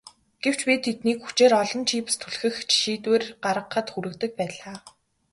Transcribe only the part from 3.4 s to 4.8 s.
гаргахад хүргэдэг байлаа.